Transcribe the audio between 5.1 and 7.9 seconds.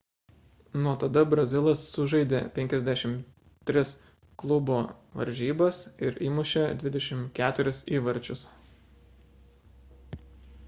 varžybas ir įmušė 24